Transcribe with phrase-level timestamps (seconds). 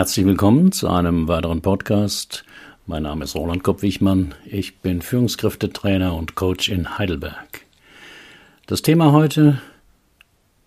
[0.00, 2.46] Herzlich willkommen zu einem weiteren Podcast.
[2.86, 4.34] Mein Name ist Roland Kopp-Wichmann.
[4.46, 7.66] Ich bin Führungskräftetrainer und Coach in Heidelberg.
[8.66, 9.60] Das Thema heute: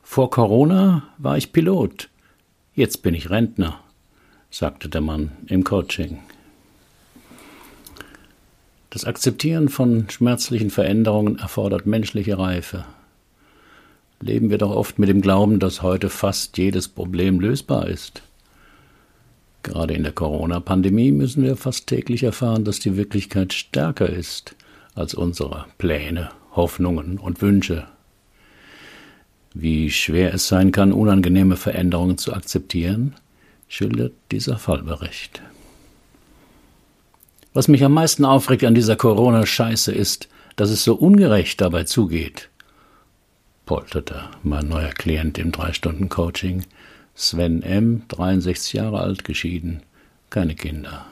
[0.04, 2.10] Vor Corona war ich Pilot.
[2.76, 3.80] Jetzt bin ich Rentner,
[4.52, 6.20] sagte der Mann im Coaching.
[8.92, 12.86] Das Akzeptieren von schmerzlichen Veränderungen erfordert menschliche Reife.
[14.22, 18.22] Leben wir doch oft mit dem Glauben, dass heute fast jedes Problem lösbar ist.
[19.64, 24.56] Gerade in der Corona-Pandemie müssen wir fast täglich erfahren, dass die Wirklichkeit stärker ist
[24.94, 27.88] als unsere Pläne, Hoffnungen und Wünsche.
[29.54, 33.16] Wie schwer es sein kann, unangenehme Veränderungen zu akzeptieren,
[33.70, 35.42] schildert dieser Fallbericht.
[37.54, 42.50] Was mich am meisten aufregt an dieser Corona-Scheiße ist, dass es so ungerecht dabei zugeht,
[43.66, 46.64] polterte mein neuer Klient im Drei-Stunden-Coaching,
[47.16, 49.82] Sven M., 63 Jahre alt, geschieden,
[50.30, 51.06] keine Kinder.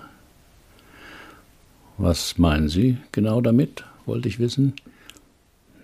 [1.97, 3.83] Was meinen Sie genau damit?
[4.05, 4.73] wollte ich wissen.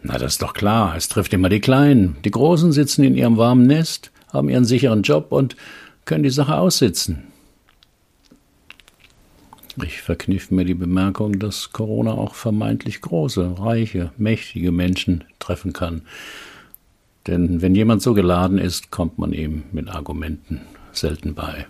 [0.04, 2.18] Na, das ist doch klar, es trifft immer die Kleinen.
[2.26, 5.56] Die Großen sitzen in ihrem warmen Nest, haben ihren sicheren Job und
[6.06, 7.24] können die Sache aussitzen.
[9.84, 16.02] Ich verkniff mir die Bemerkung, dass Corona auch vermeintlich große, reiche, mächtige Menschen treffen kann,
[17.28, 20.62] denn wenn jemand so geladen ist, kommt man ihm mit Argumenten
[20.92, 21.66] selten bei.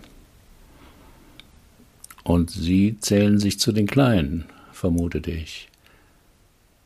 [2.24, 5.68] Und Sie zählen sich zu den Kleinen, vermutete ich.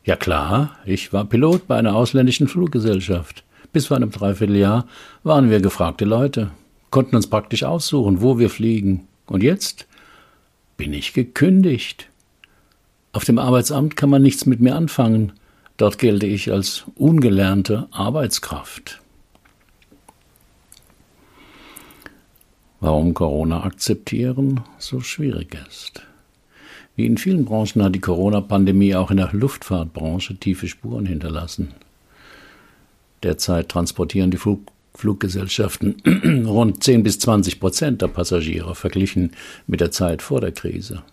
[0.05, 3.43] Ja klar, ich war Pilot bei einer ausländischen Fluggesellschaft.
[3.71, 4.85] Bis vor einem Dreivierteljahr
[5.23, 6.51] waren wir gefragte Leute,
[6.89, 9.07] konnten uns praktisch aussuchen, wo wir fliegen.
[9.25, 9.87] Und jetzt
[10.77, 12.09] bin ich gekündigt.
[13.13, 15.33] Auf dem Arbeitsamt kann man nichts mit mir anfangen,
[15.83, 19.01] Dort gelte ich als ungelernte Arbeitskraft.
[22.79, 26.01] Warum Corona akzeptieren so schwierig ist.
[26.95, 31.73] Wie in vielen Branchen hat die Corona-Pandemie auch in der Luftfahrtbranche tiefe Spuren hinterlassen.
[33.21, 39.31] Derzeit transportieren die Flug Fluggesellschaften rund 10 bis 20 Prozent der Passagiere verglichen
[39.67, 41.03] mit der Zeit vor der Krise.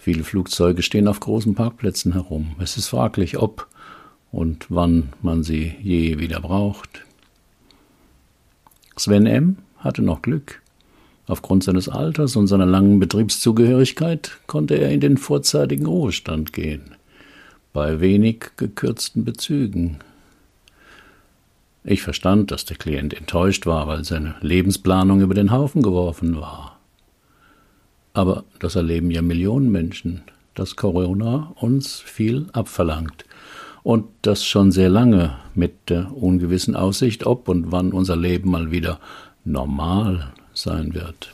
[0.00, 2.56] Viele Flugzeuge stehen auf großen Parkplätzen herum.
[2.58, 3.68] Es ist fraglich, ob
[4.32, 7.04] und wann man sie je wieder braucht.
[8.96, 9.58] Sven M.
[9.76, 10.62] hatte noch Glück.
[11.26, 16.96] Aufgrund seines Alters und seiner langen Betriebszugehörigkeit konnte er in den vorzeitigen Ruhestand gehen,
[17.74, 19.98] bei wenig gekürzten Bezügen.
[21.84, 26.79] Ich verstand, dass der Klient enttäuscht war, weil seine Lebensplanung über den Haufen geworfen war.
[28.20, 30.20] Aber das erleben ja Millionen Menschen,
[30.54, 33.24] dass Corona uns viel abverlangt.
[33.82, 38.70] Und das schon sehr lange mit der ungewissen Aussicht, ob und wann unser Leben mal
[38.70, 39.00] wieder
[39.46, 41.32] normal sein wird.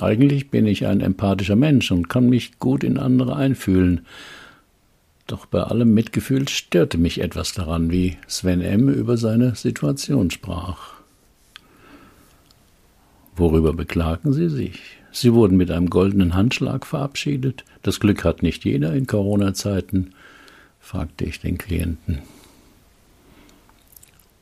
[0.00, 4.06] Eigentlich bin ich ein empathischer Mensch und kann mich gut in andere einfühlen.
[5.28, 8.88] Doch bei allem Mitgefühl störte mich etwas daran, wie Sven M.
[8.88, 11.01] über seine Situation sprach.
[13.36, 14.98] Worüber beklagen Sie sich?
[15.10, 17.64] Sie wurden mit einem goldenen Handschlag verabschiedet.
[17.82, 20.14] Das Glück hat nicht jeder in Corona-Zeiten,
[20.80, 22.22] fragte ich den Klienten.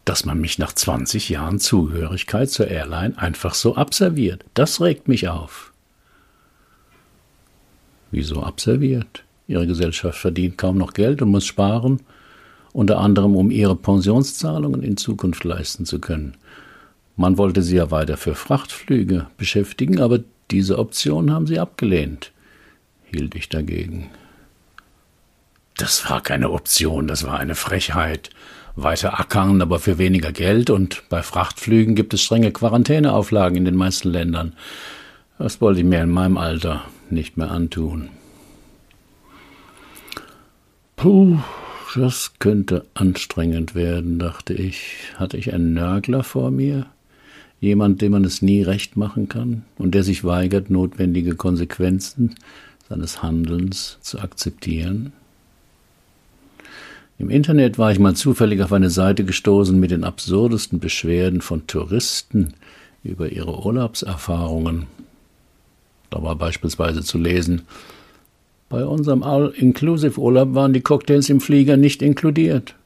[0.05, 5.29] Dass man mich nach 20 Jahren Zugehörigkeit zur Airline einfach so abserviert, das regt mich
[5.29, 5.73] auf.
[8.11, 9.25] Wieso abserviert?
[9.47, 12.01] Ihre Gesellschaft verdient kaum noch Geld und muss sparen,
[12.73, 16.37] unter anderem um ihre Pensionszahlungen in Zukunft leisten zu können.
[17.21, 20.21] Man wollte sie ja weiter für Frachtflüge beschäftigen, aber
[20.51, 22.33] diese Option haben sie abgelehnt,
[23.13, 24.09] hielt ich dagegen.
[25.77, 28.31] Das war keine Option, das war eine Frechheit.
[28.75, 33.77] Weiter ackern, aber für weniger Geld und bei Frachtflügen gibt es strenge Quarantäneauflagen in den
[33.77, 34.55] meisten Ländern.
[35.37, 38.09] Das wollte ich mir in meinem Alter nicht mehr antun.
[40.97, 41.39] Puh,
[41.95, 44.95] das könnte anstrengend werden, dachte ich.
[45.17, 46.87] Hatte ich einen Nörgler vor mir?
[47.61, 52.35] Jemand, dem man es nie recht machen kann und der sich weigert, notwendige Konsequenzen
[52.89, 55.13] seines Handelns zu akzeptieren?
[57.19, 61.67] Im Internet war ich mal zufällig auf eine Seite gestoßen mit den absurdesten Beschwerden von
[61.67, 62.55] Touristen
[63.05, 64.87] über ihre Urlaubserfahrungen.
[66.09, 67.63] Da war beispielsweise zu lesen,
[68.71, 72.77] bei unserem All-Inclusive-Urlaub waren die Cocktails im Flieger nicht inkludiert.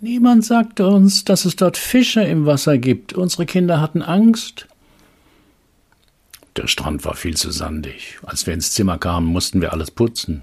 [0.00, 3.14] Niemand sagte uns, dass es dort Fische im Wasser gibt.
[3.14, 4.68] Unsere Kinder hatten Angst.
[6.56, 8.18] Der Strand war viel zu sandig.
[8.24, 10.42] Als wir ins Zimmer kamen, mussten wir alles putzen.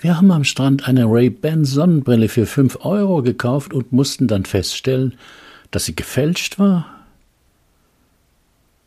[0.00, 5.16] Wir haben am Strand eine Ray-Ban Sonnenbrille für fünf Euro gekauft und mussten dann feststellen,
[5.70, 6.86] dass sie gefälscht war?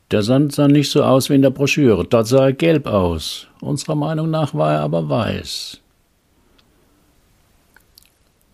[0.09, 3.47] Der Sand sah nicht so aus wie in der Broschüre, dort sah er gelb aus.
[3.61, 5.79] Unserer Meinung nach war er aber weiß.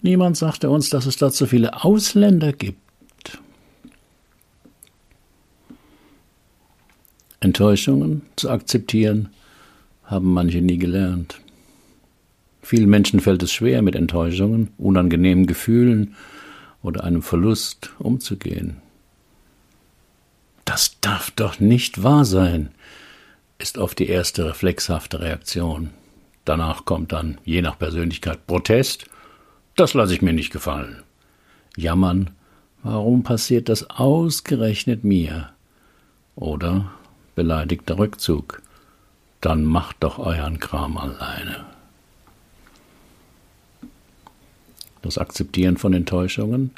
[0.07, 3.41] Niemand sagte uns, dass es dort so viele Ausländer gibt.
[7.41, 9.27] Enttäuschungen zu akzeptieren,
[10.05, 11.41] haben manche nie gelernt.
[12.61, 16.15] Vielen Menschen fällt es schwer, mit Enttäuschungen, unangenehmen Gefühlen
[16.81, 18.77] oder einem Verlust umzugehen.
[20.63, 22.69] Das darf doch nicht wahr sein,
[23.57, 25.89] ist oft die erste reflexhafte Reaktion.
[26.45, 29.09] Danach kommt dann, je nach Persönlichkeit, Protest.
[29.77, 31.03] Das lasse ich mir nicht gefallen.
[31.75, 32.31] Jammern,
[32.81, 35.51] warum passiert das ausgerechnet mir?
[36.35, 36.91] Oder
[37.35, 38.63] beleidigter Rückzug.
[39.39, 41.63] Dann macht doch euren Kram alleine.
[45.03, 46.71] Das Akzeptieren von Enttäuschungen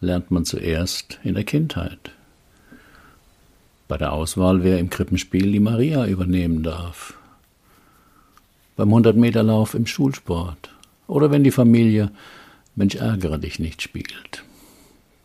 [0.00, 2.10] lernt man zuerst in der Kindheit.
[3.86, 7.14] Bei der Auswahl, wer im Krippenspiel die Maria übernehmen darf.
[8.74, 10.73] Beim 100-Meter-Lauf im Schulsport.
[11.14, 12.10] Oder wenn die Familie
[12.74, 14.42] Mensch ärgere dich nicht spielt.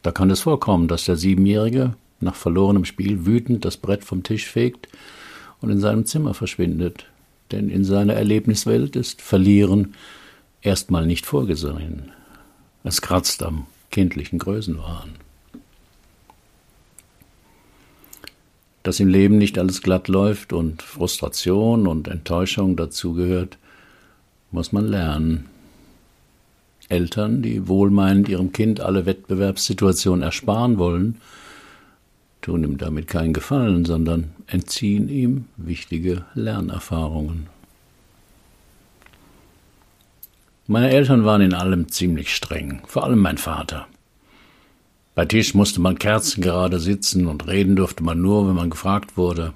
[0.03, 4.45] Da kann es vorkommen, dass der Siebenjährige nach verlorenem Spiel wütend das Brett vom Tisch
[4.45, 4.87] fegt
[5.61, 7.05] und in seinem Zimmer verschwindet.
[7.51, 9.95] Denn in seiner Erlebniswelt ist Verlieren
[10.61, 12.11] erstmal nicht vorgesehen.
[12.83, 15.15] Es kratzt am kindlichen Größenwahn.
[18.83, 23.57] Dass im Leben nicht alles glatt läuft und Frustration und Enttäuschung dazugehört,
[24.51, 25.49] muss man lernen.
[26.89, 31.21] Eltern, die wohlmeinend ihrem Kind alle Wettbewerbssituationen ersparen wollen,
[32.41, 37.47] tun ihm damit keinen Gefallen, sondern entziehen ihm wichtige Lernerfahrungen.
[40.67, 43.87] Meine Eltern waren in allem ziemlich streng, vor allem mein Vater.
[45.15, 49.53] Bei Tisch musste man kerzengerade sitzen und reden durfte man nur, wenn man gefragt wurde.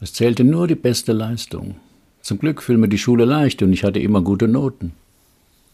[0.00, 1.76] Es zählte nur die beste Leistung.
[2.22, 4.92] Zum Glück fiel mir die Schule leicht und ich hatte immer gute Noten.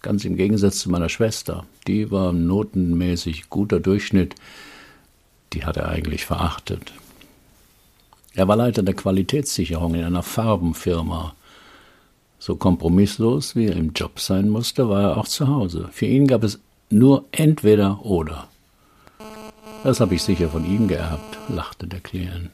[0.06, 1.66] Ganz im Gegensatz zu meiner Schwester.
[1.88, 4.36] Die war notenmäßig guter Durchschnitt,
[5.52, 6.92] die hat er eigentlich verachtet.
[8.32, 11.34] Er war Leiter der Qualitätssicherung in einer Farbenfirma.
[12.38, 15.88] So kompromisslos, wie er im Job sein musste, war er auch zu Hause.
[15.90, 18.46] Für ihn gab es nur entweder oder.
[19.82, 22.52] Das habe ich sicher von ihm geerbt, lachte der Klient.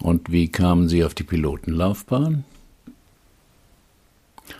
[0.00, 2.42] Und wie kamen Sie auf die Pilotenlaufbahn?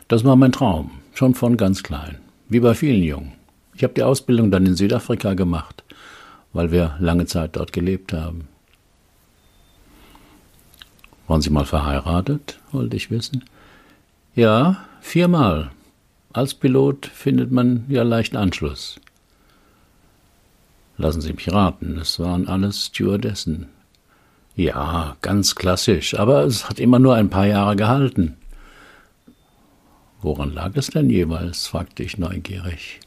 [0.09, 2.19] Das war mein Traum, schon von ganz klein,
[2.49, 3.33] wie bei vielen Jungen.
[3.75, 5.85] Ich habe die Ausbildung dann in Südafrika gemacht,
[6.53, 8.49] weil wir lange Zeit dort gelebt haben.
[11.27, 13.45] Waren Sie mal verheiratet, wollte ich wissen.
[14.35, 15.71] Ja, viermal.
[16.33, 18.99] Als Pilot findet man ja leicht Anschluss.
[20.97, 23.69] Lassen Sie mich raten, es waren alles Stewardessen.
[24.57, 28.37] Ja, ganz klassisch, aber es hat immer nur ein paar Jahre gehalten.
[30.21, 31.67] Woran lag es denn jeweils?
[31.67, 33.01] fragte ich neugierig.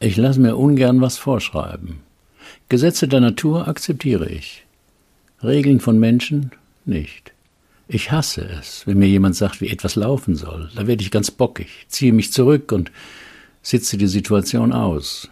[0.00, 2.00] Ich lasse mir ungern was vorschreiben.
[2.68, 4.64] Gesetze der Natur akzeptiere ich.
[5.42, 6.52] Regeln von Menschen
[6.84, 7.32] nicht.
[7.88, 10.70] Ich hasse es, wenn mir jemand sagt, wie etwas laufen soll.
[10.74, 12.92] Da werde ich ganz bockig, ziehe mich zurück und
[13.62, 15.28] sitze die Situation aus.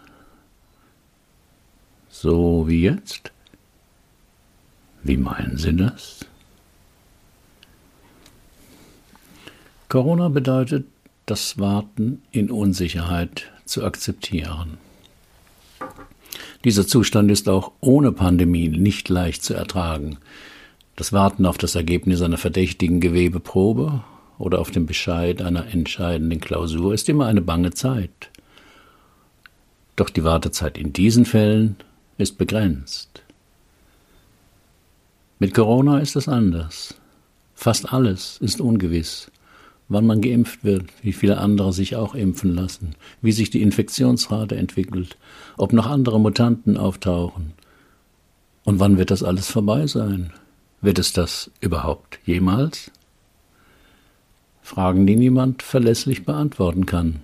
[2.09, 3.31] So wie jetzt?
[5.03, 6.25] Wie meinen Sie das?
[9.89, 10.85] Corona bedeutet
[11.25, 14.77] das Warten in Unsicherheit zu akzeptieren.
[16.63, 20.19] Dieser Zustand ist auch ohne Pandemie nicht leicht zu ertragen.
[20.95, 24.03] Das Warten auf das Ergebnis einer verdächtigen Gewebeprobe
[24.37, 28.29] oder auf den Bescheid einer entscheidenden Klausur ist immer eine bange Zeit.
[29.95, 31.77] Doch die Wartezeit in diesen Fällen
[32.19, 33.23] ist begrenzt.
[35.39, 36.93] Mit Corona ist es anders.
[37.55, 39.31] Fast alles ist ungewiss
[39.89, 44.55] wann man geimpft wird, wie viele andere sich auch impfen lassen, wie sich die Infektionsrate
[44.55, 45.17] entwickelt,
[45.57, 47.53] ob noch andere Mutanten auftauchen.
[48.63, 50.31] Und wann wird das alles vorbei sein?
[50.81, 52.91] Wird es das überhaupt jemals?
[54.61, 57.21] Fragen, die niemand verlässlich beantworten kann.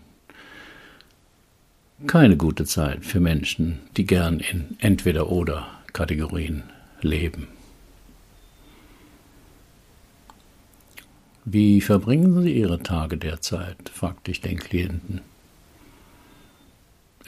[2.08, 6.64] Keine gute Zeit für Menschen, die gern in entweder oder Kategorien
[7.02, 7.48] leben.
[11.48, 13.90] Wie verbringen Sie Ihre Tage derzeit?
[13.94, 15.22] fragte ich den Klienten.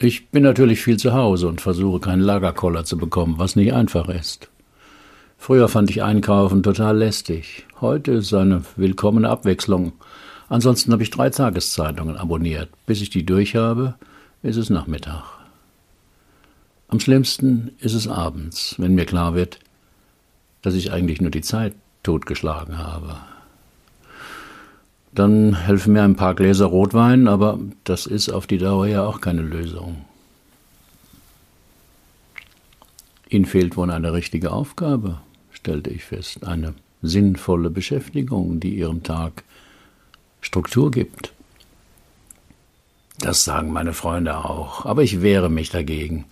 [0.00, 4.08] Ich bin natürlich viel zu Hause und versuche keinen Lagerkoller zu bekommen, was nicht einfach
[4.08, 4.50] ist.
[5.38, 7.64] Früher fand ich Einkaufen total lästig.
[7.80, 9.92] Heute ist eine willkommene Abwechslung.
[10.48, 12.70] Ansonsten habe ich drei Tageszeitungen abonniert.
[12.86, 13.94] Bis ich die durch habe,
[14.42, 15.22] ist es Nachmittag.
[16.88, 19.60] Am schlimmsten ist es abends, wenn mir klar wird,
[20.62, 23.16] dass ich eigentlich nur die Zeit totgeschlagen habe.
[25.12, 29.20] Dann helfen mir ein paar Gläser Rotwein, aber das ist auf die Dauer ja auch
[29.20, 30.04] keine Lösung.
[33.28, 39.44] Ihnen fehlt wohl eine richtige Aufgabe, stellte ich fest, eine sinnvolle Beschäftigung, die Ihrem Tag
[40.40, 41.32] Struktur gibt.
[43.18, 46.24] Das sagen meine Freunde auch, aber ich wehre mich dagegen.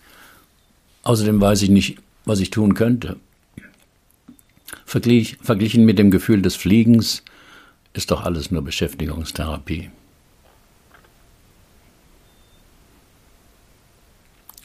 [1.03, 3.17] Außerdem weiß ich nicht, was ich tun könnte.
[4.85, 7.23] Verglich, verglichen mit dem Gefühl des Fliegens
[7.97, 9.91] ist doch alles nur Beschäftigungstherapie.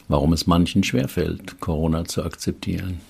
[0.08, 3.00] Warum es manchen schwerfällt, Corona zu akzeptieren.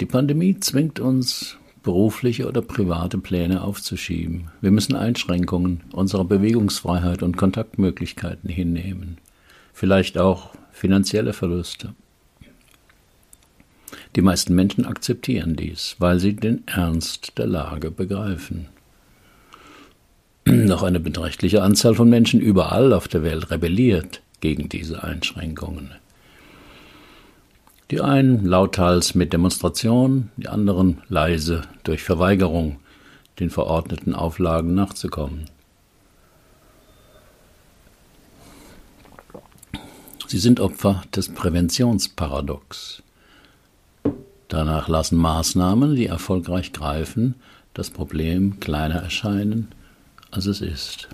[0.00, 4.50] Die Pandemie zwingt uns, berufliche oder private Pläne aufzuschieben.
[4.60, 9.18] Wir müssen Einschränkungen unserer Bewegungsfreiheit und Kontaktmöglichkeiten hinnehmen.
[9.72, 11.94] Vielleicht auch finanzielle Verluste.
[14.16, 18.68] Die meisten Menschen akzeptieren dies, weil sie den Ernst der Lage begreifen.
[20.46, 25.92] Noch eine beträchtliche Anzahl von Menschen überall auf der Welt rebelliert gegen diese Einschränkungen.
[27.90, 32.78] Die einen lauthals mit Demonstrationen, die anderen leise durch Verweigerung,
[33.40, 35.46] den verordneten Auflagen nachzukommen.
[40.26, 43.02] Sie sind Opfer des Präventionsparadox.
[44.46, 47.34] Danach lassen Maßnahmen, die erfolgreich greifen,
[47.74, 49.72] das Problem kleiner erscheinen,
[50.30, 51.08] als es ist.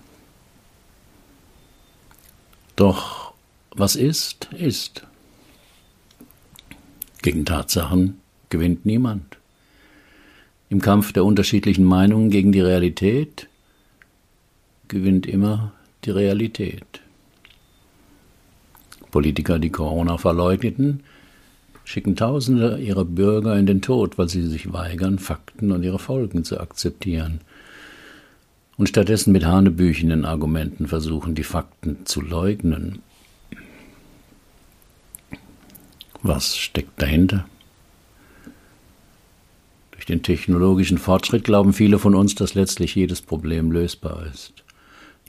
[2.77, 3.33] Doch
[3.71, 5.03] was ist, ist.
[7.23, 8.21] Gegen Tatsachen
[8.51, 9.39] gewinnt niemand.
[10.69, 13.49] Im Kampf der unterschiedlichen Meinungen gegen die Realität
[14.89, 15.73] gewinnt immer
[16.05, 17.01] die Realität.
[19.11, 21.03] Politiker, die Corona verleugneten,
[21.85, 26.45] schicken Tausende ihrer Bürger in den Tod, weil sie sich weigern, Fakten und ihre Folgen
[26.45, 27.41] zu akzeptieren
[28.77, 33.01] und stattdessen mit hanebüchenden Argumenten versuchen, die Fakten zu leugnen
[36.23, 37.47] Was steckt dahinter?
[39.93, 44.53] Durch den technologischen Fortschritt glauben viele von uns, dass letztlich jedes Problem lösbar ist,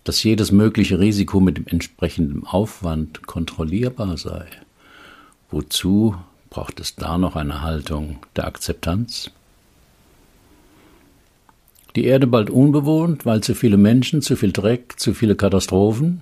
[0.04, 4.48] dass jedes mögliche Risiko mit dem entsprechenden Aufwand kontrollierbar sei.
[5.52, 6.16] Wozu
[6.50, 9.30] braucht es da noch eine Haltung der Akzeptanz?
[11.98, 16.22] Die Erde bald unbewohnt, weil zu viele Menschen, zu viel Dreck, zu viele Katastrophen?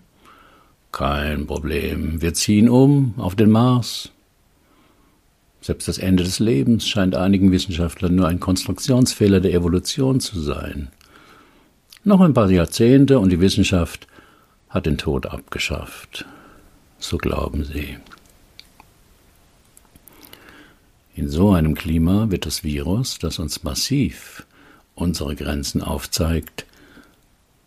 [0.94, 2.22] Kein Problem.
[2.22, 4.10] Wir ziehen um auf den Mars.
[5.60, 10.88] Selbst das Ende des Lebens scheint einigen Wissenschaftlern nur ein Konstruktionsfehler der Evolution zu sein.
[12.06, 14.08] Noch ein paar Jahrzehnte und die Wissenschaft
[14.70, 16.24] hat den Tod abgeschafft.
[17.00, 17.98] So glauben sie.
[21.18, 24.46] In so einem Klima wird das Virus, das uns massiv
[24.96, 26.66] unsere Grenzen aufzeigt,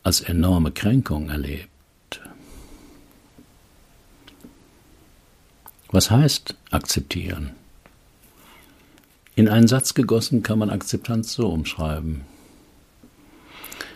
[0.02, 1.68] als enorme Kränkung erlebt.
[5.90, 7.50] Was heißt akzeptieren?
[9.34, 12.22] In einen Satz gegossen kann man Akzeptanz so umschreiben.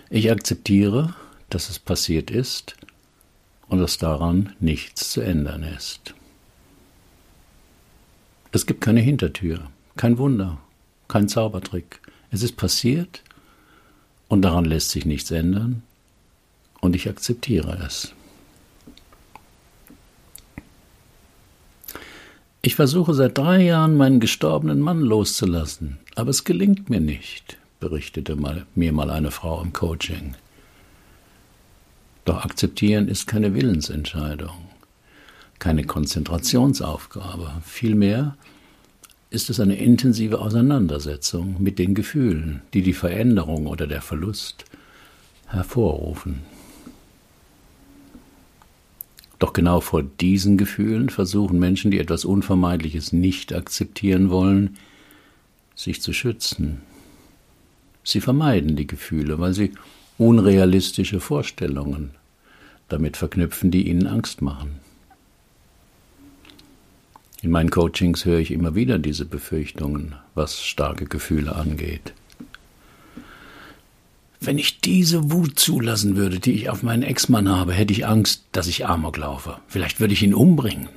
[0.08, 1.14] Ich akzeptiere,
[1.50, 2.76] dass es passiert ist
[3.68, 6.14] und dass daran nichts zu ändern ist.
[8.52, 10.58] Es gibt keine Hintertür, kein Wunder,
[11.08, 12.01] kein Zaubertrick.
[12.32, 13.22] Es ist passiert
[14.28, 15.82] und daran lässt sich nichts ändern
[16.80, 18.14] und ich akzeptiere es.
[22.62, 28.34] Ich versuche seit drei Jahren, meinen gestorbenen Mann loszulassen, aber es gelingt mir nicht, berichtete
[28.34, 30.34] mal, mir mal eine Frau im Coaching.
[32.24, 34.68] Doch akzeptieren ist keine Willensentscheidung,
[35.58, 37.50] keine Konzentrationsaufgabe.
[37.64, 38.36] Vielmehr
[39.32, 44.66] ist es eine intensive Auseinandersetzung mit den Gefühlen, die die Veränderung oder der Verlust
[45.46, 46.40] hervorrufen.
[49.38, 54.76] Doch genau vor diesen Gefühlen versuchen Menschen, die etwas Unvermeidliches nicht akzeptieren wollen,
[55.74, 56.82] sich zu schützen.
[58.04, 59.72] Sie vermeiden die Gefühle, weil sie
[60.18, 62.10] unrealistische Vorstellungen
[62.88, 64.76] damit verknüpfen, die ihnen Angst machen.
[67.42, 72.14] In meinen Coachings höre ich immer wieder diese Befürchtungen, was starke Gefühle angeht.
[74.40, 78.44] Wenn ich diese Wut zulassen würde, die ich auf meinen Ex-Mann habe, hätte ich Angst,
[78.52, 79.56] dass ich Amok laufe.
[79.66, 80.88] Vielleicht würde ich ihn umbringen.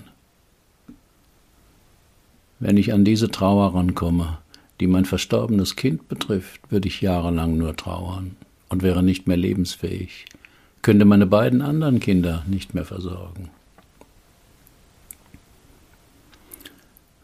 [2.59, 4.37] Wenn ich an diese Trauer rankomme,
[4.79, 8.35] die mein verstorbenes Kind betrifft, würde ich jahrelang nur trauern
[8.69, 10.25] und wäre nicht mehr lebensfähig,
[10.83, 13.49] könnte meine beiden anderen Kinder nicht mehr versorgen.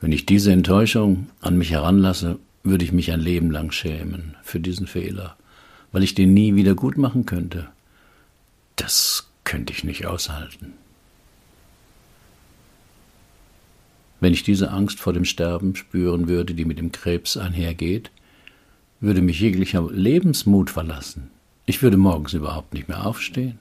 [0.02, 4.60] Wenn ich diese Enttäuschung an mich heranlasse, würde ich mich ein Leben lang schämen für
[4.60, 5.38] diesen Fehler,
[5.92, 7.68] weil ich den nie wieder gut machen könnte.
[8.76, 10.74] Das könnte ich nicht aushalten.
[14.20, 18.12] Wenn ich diese Angst vor dem Sterben spüren würde, die mit dem Krebs einhergeht,
[19.00, 21.30] würde mich jeglicher Lebensmut verlassen.
[21.68, 23.60] Ich würde morgens überhaupt nicht mehr aufstehen.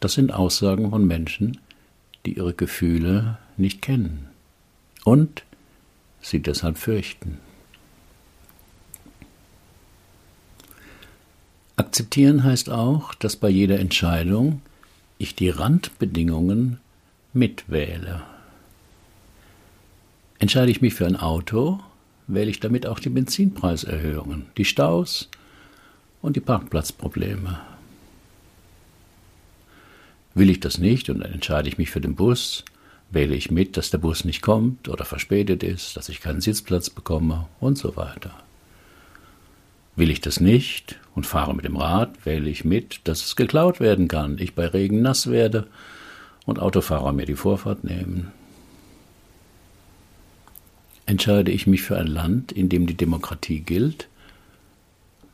[0.00, 1.58] Das sind Aussagen von Menschen,
[2.26, 4.28] die ihre Gefühle nicht kennen
[5.04, 5.44] und
[6.20, 7.38] sie deshalb fürchten.
[11.76, 14.62] Akzeptieren heißt auch, dass bei jeder Entscheidung
[15.16, 16.80] ich die Randbedingungen
[17.32, 18.22] mitwähle.
[20.38, 21.80] Entscheide ich mich für ein Auto,
[22.26, 25.28] wähle ich damit auch die Benzinpreiserhöhungen, die Staus
[26.20, 27.60] und die Parkplatzprobleme.
[30.38, 32.64] Will ich das nicht und dann entscheide ich mich für den Bus,
[33.10, 36.90] wähle ich mit, dass der Bus nicht kommt oder verspätet ist, dass ich keinen Sitzplatz
[36.90, 38.30] bekomme und so weiter.
[39.96, 43.80] Will ich das nicht und fahre mit dem Rad, wähle ich mit, dass es geklaut
[43.80, 45.66] werden kann, ich bei Regen nass werde
[46.46, 48.30] und Autofahrer mir die Vorfahrt nehmen.
[51.04, 54.06] Entscheide ich mich für ein Land, in dem die Demokratie gilt,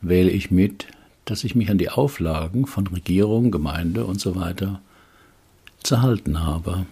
[0.01, 0.87] wähle ich mit,
[1.25, 4.33] dass ich mich an die Auflagen von Regierung, Gemeinde und so
[5.85, 6.85] weiter zu halten habe.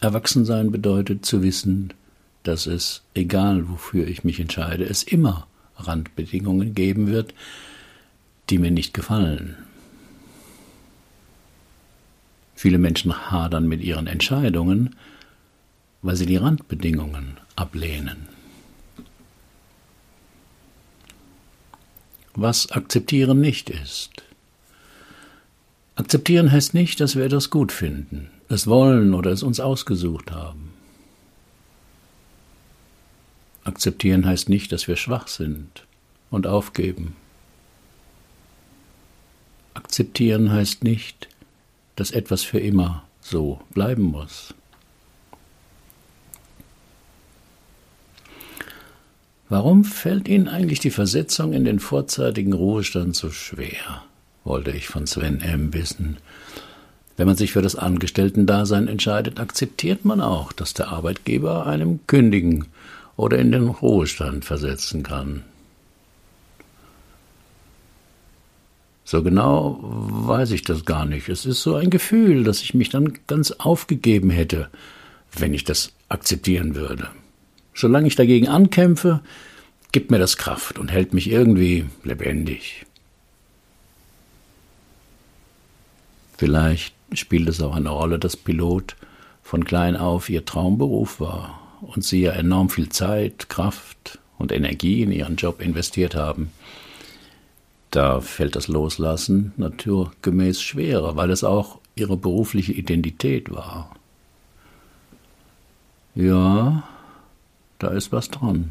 [0.00, 1.92] Erwachsensein bedeutet zu wissen,
[2.42, 7.34] dass es, egal wofür ich mich entscheide, es immer Randbedingungen geben wird,
[8.48, 9.56] die mir nicht gefallen.
[12.54, 14.96] Viele Menschen hadern mit ihren Entscheidungen,
[16.02, 18.28] weil sie die Randbedingungen ablehnen.
[22.34, 24.22] Was akzeptieren nicht ist.
[26.00, 30.70] Akzeptieren heißt nicht, dass wir etwas gut finden, es wollen oder es uns ausgesucht haben.
[33.64, 35.84] Akzeptieren heißt nicht, dass wir schwach sind
[36.30, 37.16] und aufgeben.
[39.74, 41.28] Akzeptieren heißt nicht,
[41.96, 44.54] dass etwas für immer so bleiben muss.
[49.50, 54.02] Warum fällt Ihnen eigentlich die Versetzung in den vorzeitigen Ruhestand so schwer?
[54.44, 55.72] Wollte ich von Sven M.
[55.74, 56.18] wissen.
[57.16, 62.66] Wenn man sich für das Angestellten-Dasein entscheidet, akzeptiert man auch, dass der Arbeitgeber einem kündigen
[63.16, 65.44] oder in den Ruhestand versetzen kann.
[69.04, 71.28] So genau weiß ich das gar nicht.
[71.28, 74.70] Es ist so ein Gefühl, dass ich mich dann ganz aufgegeben hätte,
[75.36, 77.08] wenn ich das akzeptieren würde.
[77.74, 79.20] Solange ich dagegen ankämpfe,
[79.92, 82.86] gibt mir das Kraft und hält mich irgendwie lebendig.
[86.40, 88.96] Vielleicht spielt es auch eine Rolle, dass Pilot
[89.42, 95.02] von klein auf ihr Traumberuf war und sie ja enorm viel Zeit, Kraft und Energie
[95.02, 96.50] in ihren Job investiert haben,
[97.90, 103.94] da fällt das Loslassen naturgemäß schwerer, weil es auch ihre berufliche Identität war.
[106.14, 106.84] Ja,
[107.78, 108.70] da ist was dran.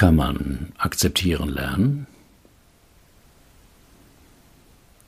[0.00, 2.06] Kann man akzeptieren lernen?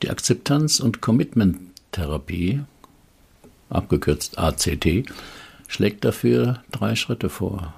[0.03, 1.57] Die Akzeptanz- und Commitment
[1.93, 2.61] Therapie,
[3.71, 5.11] abgekürzt ACT,
[5.67, 7.73] schlägt dafür drei Schritte vor.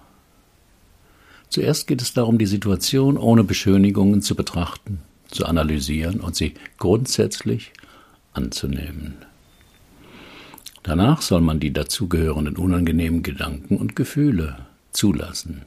[1.50, 4.98] Zuerst geht es darum, die Situation ohne Beschönigungen zu betrachten,
[5.30, 7.72] zu analysieren und sie grundsätzlich
[8.32, 9.14] anzunehmen.
[10.82, 15.64] Danach soll man die dazugehörenden unangenehmen Gedanken und Gefühle zulassen.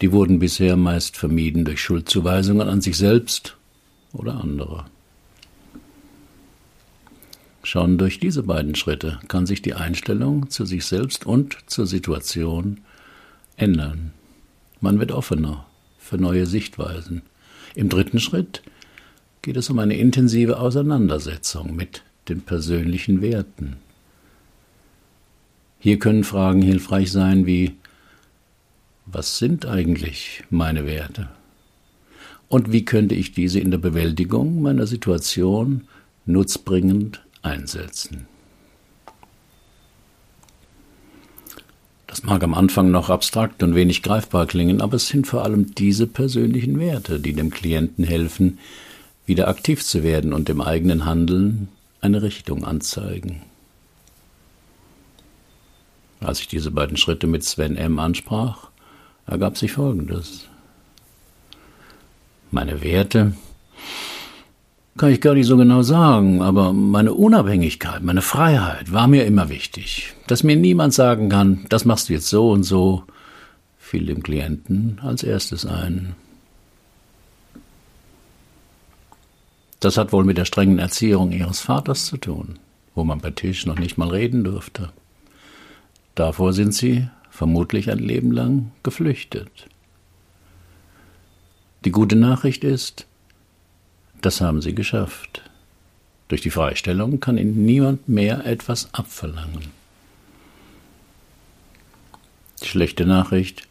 [0.00, 3.56] Die wurden bisher meist vermieden durch Schuldzuweisungen an sich selbst
[4.12, 4.84] oder andere.
[7.64, 12.78] Schon durch diese beiden Schritte kann sich die Einstellung zu sich selbst und zur Situation
[13.56, 14.12] ändern.
[14.80, 15.66] Man wird offener
[15.98, 17.22] für neue Sichtweisen.
[17.74, 18.62] Im dritten Schritt
[19.42, 23.76] geht es um eine intensive Auseinandersetzung mit den persönlichen Werten.
[25.80, 27.74] Hier können Fragen hilfreich sein wie
[29.10, 31.28] Was sind eigentlich meine Werte?
[32.48, 35.82] Und wie könnte ich diese in der Bewältigung meiner Situation
[36.28, 38.26] nutzbringend einsetzen.
[42.06, 45.74] Das mag am Anfang noch abstrakt und wenig greifbar klingen, aber es sind vor allem
[45.74, 48.58] diese persönlichen Werte, die dem Klienten helfen,
[49.26, 51.68] wieder aktiv zu werden und dem eigenen Handeln
[52.00, 53.42] eine Richtung anzeigen.
[56.20, 57.98] Als ich diese beiden Schritte mit Sven M.
[57.98, 58.67] ansprach,
[59.28, 60.46] ergab sich Folgendes.
[62.50, 63.34] Meine Werte
[64.96, 69.48] kann ich gar nicht so genau sagen, aber meine Unabhängigkeit, meine Freiheit war mir immer
[69.48, 70.14] wichtig.
[70.26, 73.04] Dass mir niemand sagen kann, das machst du jetzt so und so,
[73.78, 76.16] fiel dem Klienten als erstes ein.
[79.78, 82.58] Das hat wohl mit der strengen Erziehung ihres Vaters zu tun,
[82.96, 84.90] wo man bei Tisch noch nicht mal reden durfte.
[86.16, 89.68] Davor sind sie vermutlich ein Leben lang geflüchtet.
[91.84, 93.06] Die gute Nachricht ist,
[94.20, 95.42] das haben sie geschafft.
[96.26, 99.68] Durch die Freistellung kann ihnen niemand mehr etwas abverlangen.
[102.60, 103.68] Die schlechte Nachricht,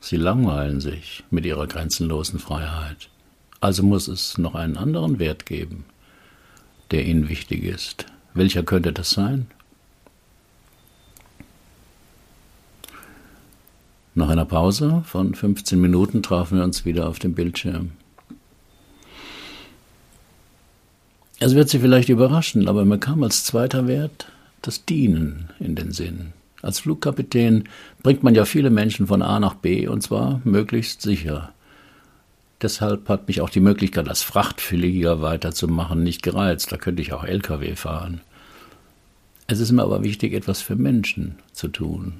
[0.00, 3.10] sie langweilen sich mit ihrer grenzenlosen Freiheit.
[3.60, 5.84] Also muss es noch einen anderen Wert geben,
[6.90, 8.06] der ihnen wichtig ist.
[8.34, 9.46] Welcher könnte das sein?
[14.18, 17.92] Nach einer Pause von 15 Minuten trafen wir uns wieder auf dem Bildschirm.
[21.38, 24.26] Es wird Sie vielleicht überraschen, aber mir kam als zweiter Wert
[24.60, 26.32] das Dienen in den Sinn.
[26.62, 27.68] Als Flugkapitän
[28.02, 31.52] bringt man ja viele Menschen von A nach B und zwar möglichst sicher.
[32.60, 36.72] Deshalb hat mich auch die Möglichkeit, als Frachtflieger weiterzumachen, nicht gereizt.
[36.72, 38.20] Da könnte ich auch Lkw fahren.
[39.46, 42.14] Es ist mir aber wichtig, etwas für Menschen zu tun.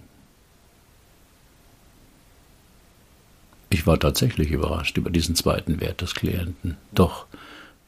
[3.88, 6.76] War tatsächlich überrascht über diesen zweiten Wert des Klienten.
[6.94, 7.26] Doch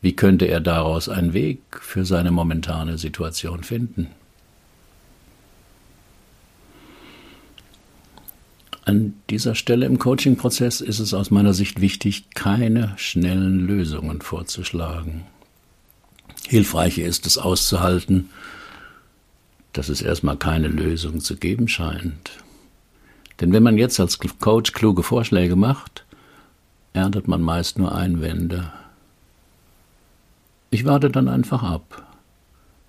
[0.02, 4.08] wie könnte er daraus einen Weg für seine momentane Situation finden?
[8.84, 15.26] An dieser Stelle im Coaching-Prozess ist es aus meiner Sicht wichtig, keine schnellen Lösungen vorzuschlagen.
[16.48, 18.30] Hilfreich ist es auszuhalten,
[19.74, 22.32] dass es erstmal keine Lösung zu geben scheint.
[23.40, 26.04] Denn wenn man jetzt als Coach kluge Vorschläge macht,
[26.92, 28.72] erntet man meist nur Einwände.
[30.70, 32.06] Ich warte dann einfach ab,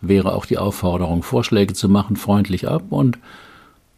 [0.01, 3.17] wehre auch die Aufforderung, Vorschläge zu machen, freundlich ab und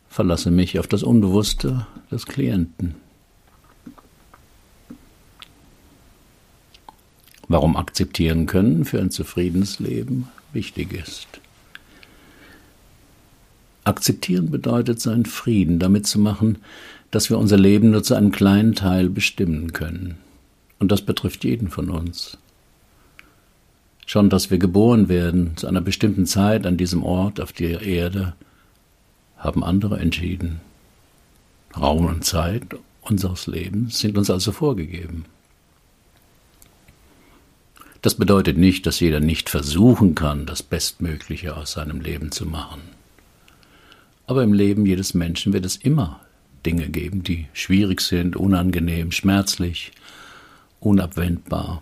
[0.10, 2.96] verlasse mich auf das Unbewusste des Klienten.
[7.48, 11.43] Warum akzeptieren können für ein zufriedenes Leben wichtig ist.
[13.84, 16.60] Akzeptieren bedeutet, seinen Frieden damit zu machen,
[17.12, 20.18] dass wir unser Leben nur zu einem kleinen Teil bestimmen können.
[20.80, 22.38] Und das betrifft jeden von uns.
[24.06, 28.34] Schon, dass wir geboren werden zu einer bestimmten Zeit an diesem Ort auf der Erde,
[29.38, 30.62] haben andere entschieden.
[31.76, 32.64] Raum und Zeit
[33.02, 35.26] unseres Lebens sind uns also vorgegeben.
[38.02, 42.82] Das bedeutet nicht, dass jeder nicht versuchen kann, das Bestmögliche aus seinem Leben zu machen.
[44.26, 46.22] Aber im Leben jedes Menschen wird es immer
[46.66, 49.92] Dinge geben, die schwierig sind, unangenehm, schmerzlich,
[50.80, 51.82] unabwendbar.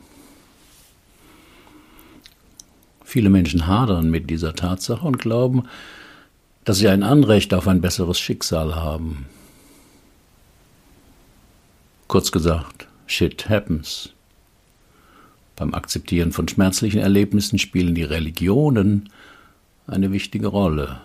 [3.03, 5.63] Viele Menschen hadern mit dieser Tatsache und glauben,
[6.63, 9.25] dass sie ein Anrecht auf ein besseres Schicksal haben.
[12.07, 14.09] Kurz gesagt, shit happens.
[15.55, 19.09] Beim Akzeptieren von schmerzlichen Erlebnissen spielen die Religionen
[19.87, 21.01] eine wichtige Rolle.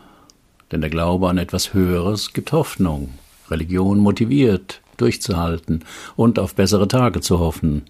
[0.72, 3.11] Denn der Glaube an etwas Höheres gibt Hoffnung.
[3.50, 5.85] Religion motiviert, durchzuhalten
[6.16, 7.83] und auf bessere Tage zu hoffen,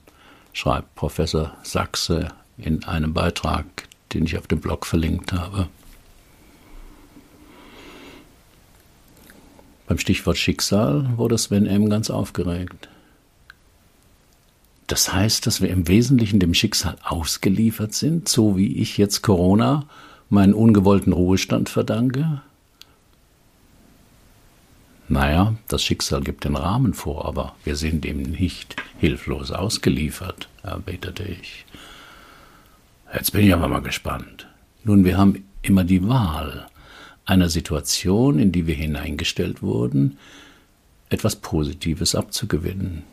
[0.52, 3.64] schreibt Professor Sachse in einem Beitrag,
[4.12, 5.68] den ich auf dem Blog verlinkt habe.
[9.86, 11.88] Beim Stichwort Schicksal wurde Sven M.
[11.88, 12.88] ganz aufgeregt.
[14.88, 19.86] Das heißt, dass wir im Wesentlichen dem Schicksal ausgeliefert sind, so wie ich jetzt Corona
[20.28, 22.42] meinen ungewollten Ruhestand verdanke?
[25.08, 31.22] Naja, das Schicksal gibt den Rahmen vor, aber wir sind ihm nicht hilflos ausgeliefert, erwiderte
[31.22, 31.64] ich.
[33.14, 34.48] Jetzt bin ich aber mal gespannt.
[34.82, 36.66] Nun, wir haben immer die Wahl,
[37.24, 40.18] einer Situation, in die wir hineingestellt wurden,
[41.08, 43.04] etwas Positives abzugewinnen.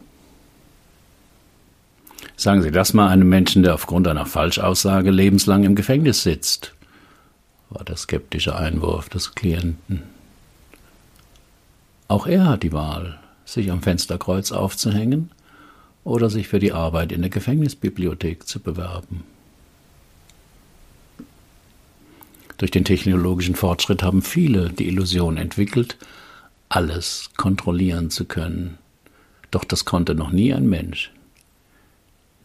[2.35, 6.73] Sagen Sie das mal einem Menschen, der aufgrund einer Falschaussage lebenslang im Gefängnis sitzt,
[7.69, 10.03] war der skeptische Einwurf des Klienten.
[12.13, 15.31] Auch er hat die Wahl, sich am Fensterkreuz aufzuhängen
[16.03, 19.23] oder sich für die Arbeit in der Gefängnisbibliothek zu bewerben.
[22.59, 25.97] Durch den technologischen Fortschritt haben viele die Illusion entwickelt,
[26.69, 28.77] alles kontrollieren zu können.
[29.49, 31.11] Doch das konnte noch nie ein Mensch.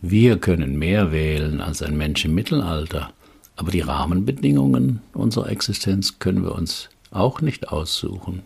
[0.00, 3.12] Wir können mehr wählen als ein Mensch im Mittelalter,
[3.54, 8.44] Aber die Rahmenbedingungen unserer Existenz können wir uns auch nicht aussuchen.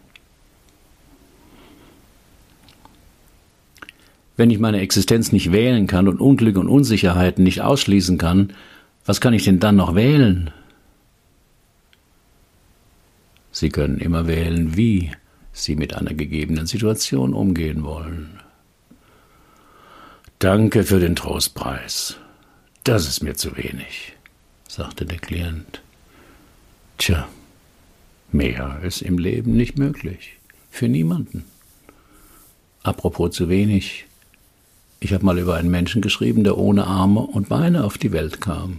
[4.37, 8.53] Wenn ich meine Existenz nicht wählen kann und Unglück und Unsicherheiten nicht ausschließen kann,
[9.05, 10.51] was kann ich denn dann noch wählen?
[13.51, 15.11] Sie können immer wählen, wie
[15.53, 18.41] Sie mit einer gegebenen Situation umgehen wollen.
[20.39, 22.17] Danke für den Trostpreis.
[22.85, 24.15] Das ist mir zu wenig,
[24.67, 25.83] sagte der Klient.
[26.97, 27.29] Tja,
[28.33, 30.39] mehr ist im Leben nicht möglich.
[30.71, 31.45] Für niemanden.
[32.83, 34.07] Apropos zu wenig.
[35.03, 38.41] Ich habe mal über einen Menschen geschrieben, der ohne Arme und Beine auf die Welt
[38.41, 38.79] kam.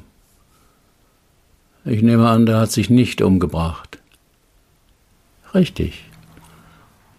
[1.84, 4.00] Ich nehme an, der hat sich nicht umgebracht.
[5.54, 6.06] Richtig.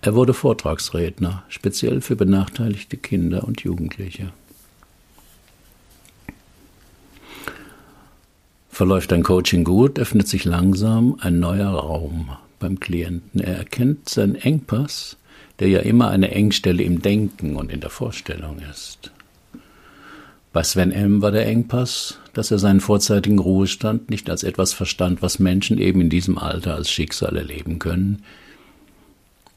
[0.00, 4.32] Er wurde Vortragsredner, speziell für benachteiligte Kinder und Jugendliche.
[8.70, 13.42] Verläuft ein Coaching gut, öffnet sich langsam ein neuer Raum beim Klienten.
[13.42, 15.18] Er erkennt seinen Engpass,
[15.60, 19.12] der ja immer eine Engstelle im Denken und in der Vorstellung ist.
[20.52, 21.20] Bei Sven M.
[21.20, 26.00] war der Engpass, dass er seinen vorzeitigen Ruhestand nicht als etwas verstand, was Menschen eben
[26.00, 28.22] in diesem Alter als Schicksal erleben können.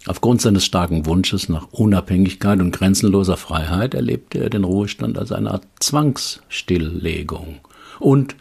[0.08, 5.52] Aufgrund seines starken Wunsches nach Unabhängigkeit und grenzenloser Freiheit erlebte er den Ruhestand als eine
[5.52, 7.60] Art Zwangsstilllegung
[8.00, 8.36] und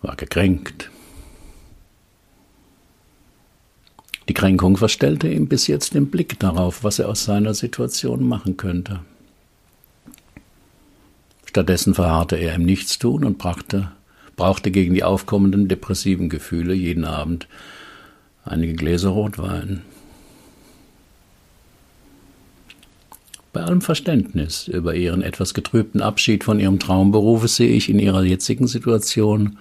[0.00, 0.90] war gekränkt.
[4.28, 8.56] Die Kränkung verstellte ihm bis jetzt den Blick darauf, was er aus seiner Situation machen
[8.56, 9.00] könnte.
[11.44, 13.92] Stattdessen verharrte er im Nichtstun und brachte,
[14.36, 17.46] brauchte gegen die aufkommenden depressiven Gefühle jeden Abend
[18.44, 19.82] einige Gläser Rotwein.
[23.52, 28.24] Bei allem Verständnis über ihren etwas getrübten Abschied von ihrem Traumberuf sehe ich in ihrer
[28.24, 29.58] jetzigen Situation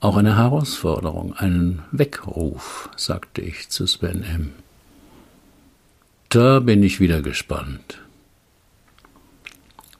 [0.00, 4.52] auch eine Herausforderung, einen Weckruf, sagte ich zu Sven M.
[6.28, 7.98] Da bin ich wieder gespannt.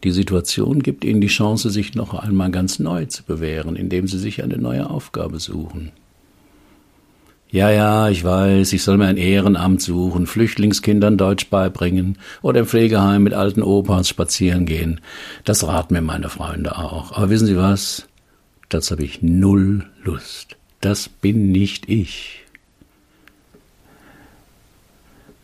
[0.04, 4.18] Die Situation gibt ihnen die Chance, sich noch einmal ganz neu zu bewähren, indem sie
[4.18, 5.92] sich eine neue Aufgabe suchen.
[7.50, 12.66] Ja, ja, ich weiß, ich soll mir ein Ehrenamt suchen, Flüchtlingskindern Deutsch beibringen oder im
[12.66, 15.00] Pflegeheim mit alten Opas spazieren gehen.
[15.44, 17.12] Das raten mir meine Freunde auch.
[17.12, 18.06] Aber wissen Sie was?
[18.68, 20.57] Das habe ich null Lust.
[20.81, 22.42] Das bin nicht ich.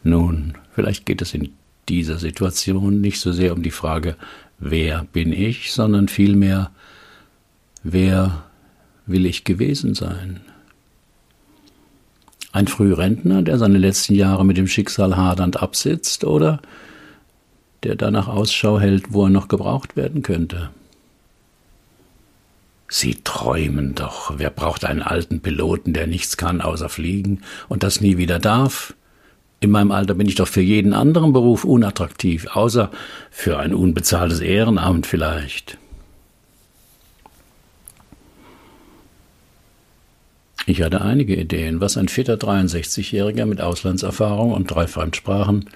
[0.02, 1.52] Nun, vielleicht geht es in
[1.88, 4.16] dieser Situation nicht so sehr um die Frage,
[4.58, 6.70] wer bin ich, sondern vielmehr,
[7.82, 8.44] wer
[9.06, 10.40] will ich gewesen sein?
[12.52, 16.60] Ein Frührentner, der seine letzten Jahre mit dem Schicksal hadernd absitzt, oder
[17.82, 20.70] der danach Ausschau hält, wo er noch gebraucht werden könnte?
[22.94, 24.34] Sie träumen doch.
[24.36, 28.92] Wer braucht einen alten Piloten, der nichts kann außer fliegen und das nie wieder darf?
[29.60, 32.90] In meinem Alter bin ich doch für jeden anderen Beruf unattraktiv, außer
[33.30, 35.78] für ein unbezahltes Ehrenamt vielleicht.
[40.66, 45.70] Ich hatte einige Ideen, was ein fitter 63-Jähriger mit Auslandserfahrung und drei Fremdsprachen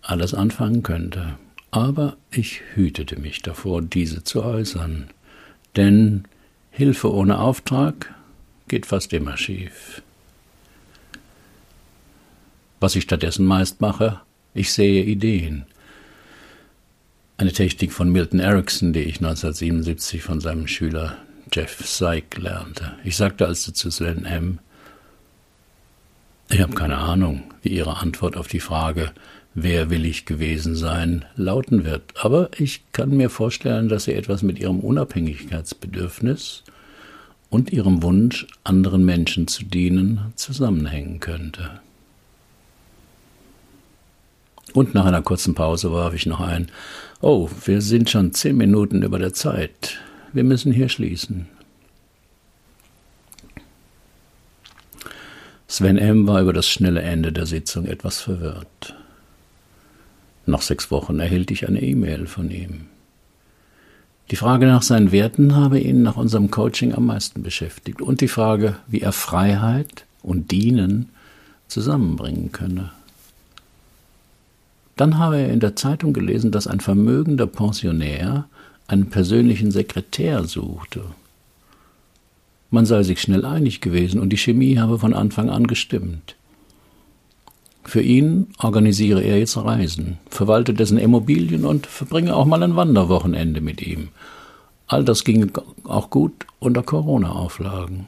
[0.00, 1.38] alles anfangen könnte.
[1.70, 5.10] Aber ich hütete mich davor, diese zu äußern.
[5.76, 6.24] Denn
[6.70, 8.14] Hilfe ohne Auftrag
[8.68, 10.02] geht fast immer schief.
[12.80, 14.20] Was ich stattdessen meist mache,
[14.54, 15.66] ich sehe Ideen.
[17.36, 21.16] Eine Technik von Milton Erickson, die ich 1977 von seinem Schüler
[21.52, 22.94] Jeff Syke lernte.
[23.04, 24.58] Ich sagte also zu Sven M.,
[26.50, 29.12] ich habe keine Ahnung, wie Ihre Antwort auf die Frage,
[29.54, 34.42] wer will ich gewesen sein, lauten wird, aber ich kann mir vorstellen, dass sie etwas
[34.42, 36.64] mit Ihrem Unabhängigkeitsbedürfnis
[37.50, 41.80] und Ihrem Wunsch, anderen Menschen zu dienen, zusammenhängen könnte.
[44.74, 46.70] Und nach einer kurzen Pause warf ich noch ein,
[47.20, 49.98] oh, wir sind schon zehn Minuten über der Zeit.
[50.32, 51.48] Wir müssen hier schließen.
[55.66, 56.26] Sven M.
[56.26, 58.94] war über das schnelle Ende der Sitzung etwas verwirrt.
[60.48, 62.86] Nach sechs Wochen erhielt ich eine E-Mail von ihm.
[64.30, 68.28] Die Frage nach seinen Werten habe ihn nach unserem Coaching am meisten beschäftigt und die
[68.28, 71.10] Frage, wie er Freiheit und Dienen
[71.68, 72.92] zusammenbringen könne.
[74.96, 78.48] Dann habe er in der Zeitung gelesen, dass ein vermögender Pensionär
[78.86, 81.04] einen persönlichen Sekretär suchte.
[82.70, 86.36] Man sei sich schnell einig gewesen und die Chemie habe von Anfang an gestimmt.
[87.88, 93.62] Für ihn organisiere er jetzt Reisen, verwalte dessen Immobilien und verbringe auch mal ein Wanderwochenende
[93.62, 94.10] mit ihm.
[94.88, 95.50] All das ging
[95.84, 98.06] auch gut unter Corona-Auflagen.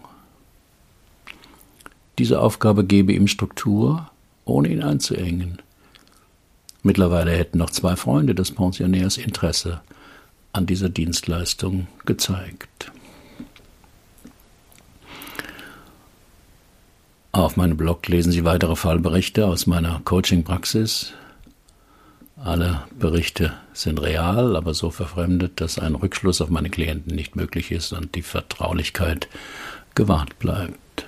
[2.19, 4.11] Diese Aufgabe gebe ihm Struktur,
[4.45, 5.61] ohne ihn einzuengen.
[6.83, 9.81] Mittlerweile hätten noch zwei Freunde des Pensionärs Interesse
[10.53, 12.93] an dieser Dienstleistung gezeigt.
[17.33, 21.13] Auf meinem Blog lesen Sie weitere Fallberichte aus meiner Coaching-Praxis.
[22.37, 27.71] Alle Berichte sind real, aber so verfremdet, dass ein Rückschluss auf meine Klienten nicht möglich
[27.71, 29.29] ist und die Vertraulichkeit
[29.95, 31.07] gewahrt bleibt.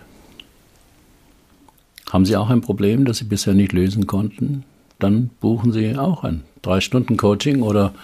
[2.08, 4.64] Haben Sie auch ein Problem, das Sie bisher nicht lösen konnten?
[5.00, 7.94] Dann buchen Sie auch ein 3-Stunden-Coaching oder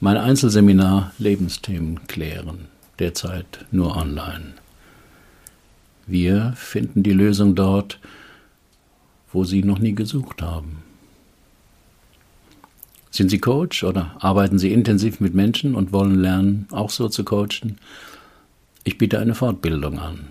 [0.00, 2.66] mein Einzelseminar Lebensthemen klären,
[2.98, 4.54] derzeit nur online.
[6.08, 8.00] Wir finden die Lösung dort,
[9.30, 10.82] wo Sie noch nie gesucht haben.
[13.10, 17.24] Sind Sie Coach oder arbeiten Sie intensiv mit Menschen und wollen lernen, auch so zu
[17.24, 17.78] coachen?
[18.84, 20.28] Ich biete eine Fortbildung an.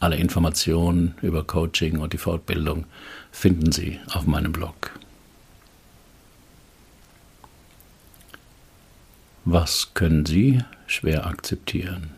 [0.00, 2.84] Alle Informationen über Coaching und die Fortbildung
[3.32, 4.98] finden Sie auf meinem Blog.
[9.46, 12.17] Was können Sie schwer akzeptieren?